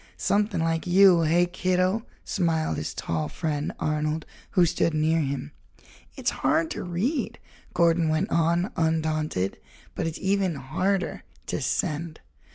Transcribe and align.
"Something 0.17 0.61
like 0.63 0.87
you, 0.87 1.21
hey, 1.21 1.45
kiddo?" 1.45 2.07
smiled 2.23 2.77
his 2.77 2.95
tall 2.95 3.29
friend, 3.29 3.71
Arnold, 3.79 4.25
who 4.49 4.65
stood 4.65 4.95
near 4.95 5.19
him. 5.19 5.51
"It's 6.17 6.31
hard 6.41 6.71
to 6.71 6.81
read," 6.81 7.37
Gordon 7.75 8.09
went 8.09 8.31
on, 8.31 8.71
undaunted, 8.75 9.59
"but 9.93 10.07
it's 10.07 10.17
even 10.19 10.55
harder 10.55 11.21
to 11.45 11.61
send. 11.61 12.19